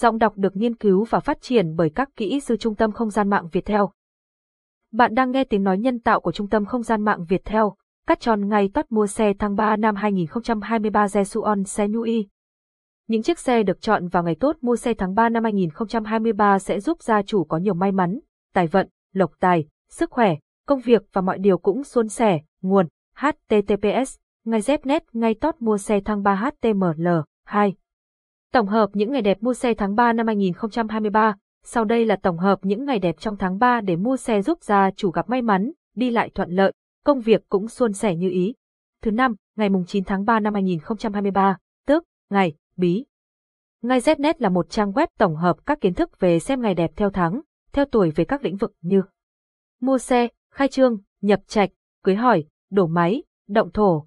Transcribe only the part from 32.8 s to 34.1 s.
ngày đẹp trong tháng 3 để